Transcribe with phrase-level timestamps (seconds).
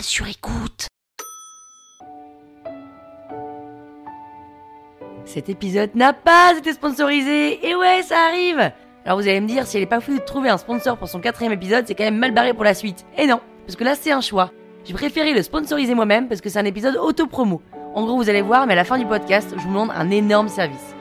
[0.00, 0.86] sur écoute.
[5.24, 7.66] Cet épisode n'a pas été sponsorisé.
[7.66, 8.72] Et ouais, ça arrive.
[9.04, 11.08] Alors vous allez me dire, si elle est pas fou de trouver un sponsor pour
[11.08, 13.04] son quatrième épisode, c'est quand même mal barré pour la suite.
[13.18, 14.50] Et non, parce que là c'est un choix.
[14.84, 17.62] J'ai préféré le sponsoriser moi-même parce que c'est un épisode auto-promo.
[17.94, 20.10] En gros, vous allez voir, mais à la fin du podcast, je vous demande un
[20.10, 20.93] énorme service.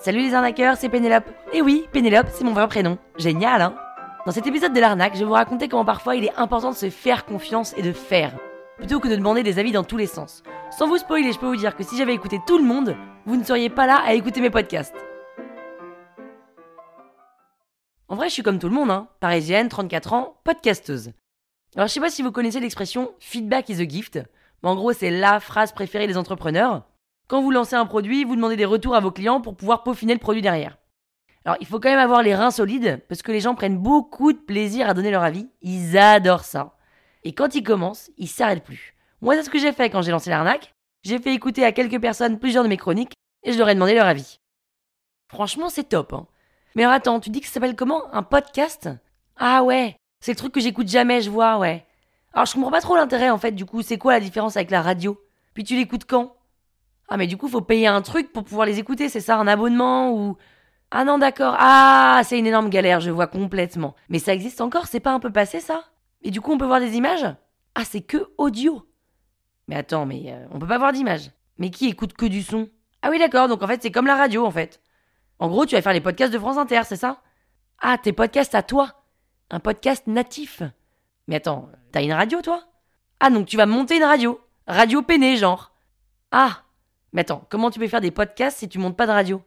[0.00, 1.28] Salut les arnaqueurs, c'est Pénélope.
[1.52, 2.98] Et oui, Pénélope, c'est mon vrai prénom.
[3.16, 3.74] Génial, hein
[4.26, 6.76] Dans cet épisode de l'arnaque, je vais vous raconter comment parfois il est important de
[6.76, 8.38] se faire confiance et de faire,
[8.76, 10.44] plutôt que de demander des avis dans tous les sens.
[10.70, 12.94] Sans vous spoiler, je peux vous dire que si j'avais écouté tout le monde,
[13.26, 14.94] vous ne seriez pas là à écouter mes podcasts.
[18.06, 19.08] En vrai, je suis comme tout le monde, hein.
[19.18, 21.10] Parisienne, 34 ans, podcasteuse.
[21.74, 24.20] Alors, je sais pas si vous connaissez l'expression feedback is a gift,
[24.62, 26.84] mais en gros, c'est la phrase préférée des entrepreneurs.
[27.28, 30.14] Quand vous lancez un produit, vous demandez des retours à vos clients pour pouvoir peaufiner
[30.14, 30.78] le produit derrière.
[31.44, 34.32] Alors, il faut quand même avoir les reins solides parce que les gens prennent beaucoup
[34.32, 35.46] de plaisir à donner leur avis.
[35.60, 36.76] Ils adorent ça.
[37.24, 38.94] Et quand ils commencent, ils s'arrêtent plus.
[39.20, 40.74] Moi, c'est ce que j'ai fait quand j'ai lancé l'arnaque.
[41.02, 43.94] J'ai fait écouter à quelques personnes plusieurs de mes chroniques et je leur ai demandé
[43.94, 44.40] leur avis.
[45.28, 46.14] Franchement, c'est top.
[46.14, 46.26] Hein.
[46.74, 48.02] Mais alors attends, tu dis que ça s'appelle comment?
[48.14, 48.88] Un podcast?
[49.36, 51.84] Ah ouais, c'est le truc que j'écoute jamais, je vois, ouais.
[52.32, 54.70] Alors je comprends pas trop l'intérêt en fait, du coup, c'est quoi la différence avec
[54.70, 55.20] la radio?
[55.54, 56.34] Puis tu l'écoutes quand?
[57.08, 59.46] Ah, mais du coup, faut payer un truc pour pouvoir les écouter, c'est ça, un
[59.46, 60.36] abonnement ou?
[60.90, 61.54] Ah non, d'accord.
[61.58, 63.94] Ah, c'est une énorme galère, je vois complètement.
[64.08, 65.84] Mais ça existe encore, c'est pas un peu passé ça?
[66.22, 67.26] Et du coup, on peut voir des images?
[67.74, 68.86] Ah, c'est que audio.
[69.68, 71.30] Mais attends, mais euh, on peut pas voir d'images.
[71.58, 72.68] Mais qui écoute que du son?
[73.02, 74.80] Ah oui, d'accord, donc en fait, c'est comme la radio en fait.
[75.38, 77.22] En gros, tu vas faire les podcasts de France Inter, c'est ça?
[77.80, 79.04] Ah, tes podcasts à toi
[79.50, 80.62] Un podcast natif
[81.28, 82.64] Mais attends, t'as une radio toi?
[83.20, 85.72] Ah, donc tu vas monter une radio Radio peinée, genre.
[86.32, 86.62] Ah
[87.12, 89.42] mais attends, comment tu peux faire des podcasts si tu montes pas de radio?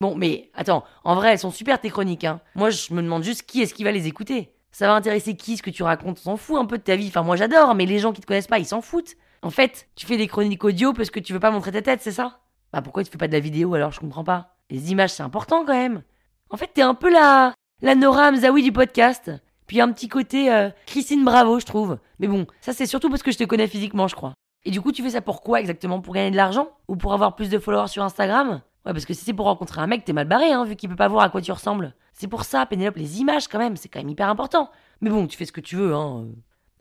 [0.00, 2.40] Bon, mais attends, en vrai, elles sont super tes chroniques, hein.
[2.54, 4.52] Moi, je me demande juste qui est-ce qui va les écouter.
[4.70, 6.18] Ça va intéresser qui ce que tu racontes?
[6.20, 7.08] On s'en fout un peu de ta vie.
[7.08, 9.14] Enfin, moi, j'adore, mais les gens qui te connaissent pas, ils s'en foutent.
[9.42, 12.02] En fait, tu fais des chroniques audio parce que tu veux pas montrer ta tête,
[12.02, 12.40] c'est ça?
[12.72, 13.92] Bah, pourquoi tu fais pas de la vidéo alors?
[13.92, 14.56] Je comprends pas.
[14.68, 16.02] Les images, c'est important quand même.
[16.50, 19.30] En fait, t'es un peu la, la Nora Mzaoui du podcast.
[19.66, 21.98] Puis un petit côté euh, Christine Bravo, je trouve.
[22.18, 24.34] Mais bon, ça c'est surtout parce que je te connais physiquement, je crois.
[24.66, 26.00] Et du coup, tu fais ça pour quoi exactement?
[26.00, 26.68] Pour gagner de l'argent?
[26.88, 28.62] Ou pour avoir plus de followers sur Instagram?
[28.84, 30.88] Ouais, parce que si c'est pour rencontrer un mec, t'es mal barré, hein, vu qu'il
[30.88, 31.94] peut pas voir à quoi tu ressembles.
[32.12, 34.68] C'est pour ça, Pénélope, les images quand même, c'est quand même hyper important.
[35.00, 36.26] Mais bon, tu fais ce que tu veux, hein.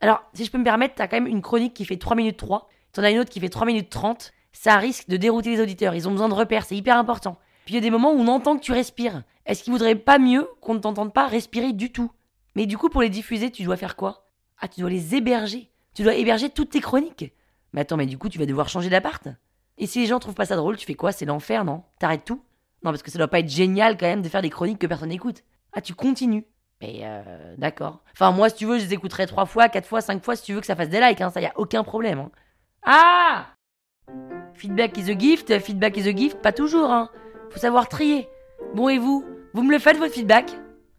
[0.02, 2.38] Alors, si je peux me permettre, t'as quand même une chronique qui fait 3 minutes
[2.38, 4.34] 3, t'en as une autre qui fait 3 minutes 30.
[4.52, 7.38] Ça risque de dérouter les auditeurs, ils ont besoin de repères, c'est hyper important.
[7.66, 9.22] Puis il y a des moments où on entend que tu respires.
[9.46, 12.12] Est-ce qu'il vaudrait pas mieux qu'on ne t'entende pas respirer du tout?
[12.56, 14.26] Mais du coup, pour les diffuser, tu dois faire quoi?
[14.60, 15.70] Ah, tu dois les héberger.
[15.94, 17.32] Tu dois héberger toutes tes chroniques.
[17.76, 19.28] Mais attends, mais du coup, tu vas devoir changer d'appart?
[19.78, 21.12] Et si les gens trouvent pas ça drôle, tu fais quoi?
[21.12, 21.84] C'est l'enfer, non?
[22.00, 22.42] T'arrêtes tout?
[22.84, 24.88] Non, parce que ça doit pas être génial quand même de faire des chroniques que
[24.88, 25.44] personne n'écoute.
[25.74, 26.46] Ah, tu continues?
[26.82, 28.02] Mais euh, d'accord.
[28.14, 30.44] Enfin, moi, si tu veux, je les écouterai trois fois, quatre fois, cinq fois si
[30.44, 32.20] tu veux que ça fasse des likes, hein, ça y a aucun problème.
[32.20, 32.32] Hein.
[32.84, 33.48] Ah
[34.54, 37.10] Feedback is a gift, feedback is a gift, pas toujours, hein.
[37.50, 38.30] Faut savoir trier.
[38.74, 39.26] Bon, et vous?
[39.54, 40.50] Vous me le faites votre feedback?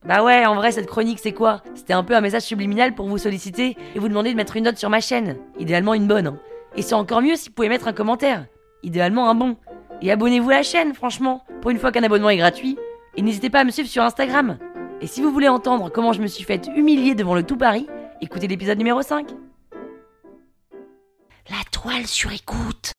[0.04, 1.62] Bah ouais, en vrai, cette chronique, c'est quoi?
[1.75, 4.65] C'était un peu un message subliminal pour vous solliciter et vous demander de mettre une
[4.65, 5.38] note sur ma chaîne.
[5.59, 6.26] Idéalement une bonne.
[6.26, 6.38] Hein.
[6.76, 8.47] Et c'est encore mieux si vous pouvez mettre un commentaire.
[8.82, 9.56] Idéalement un bon.
[10.03, 12.76] Et abonnez-vous à la chaîne, franchement, pour une fois qu'un abonnement est gratuit.
[13.16, 14.59] Et n'hésitez pas à me suivre sur Instagram.
[15.00, 17.86] Et si vous voulez entendre comment je me suis fait humilier devant le tout Paris,
[18.20, 19.28] écoutez l'épisode numéro 5.
[21.48, 22.92] La toile sur écoute.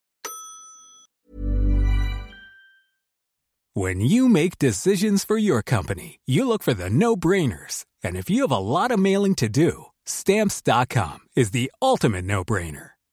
[3.76, 7.86] When you make decisions for your company, you look for the no-brainers.
[8.04, 12.97] And if you have a lot of mailing to do, stamps.com is the ultimate no-brainer.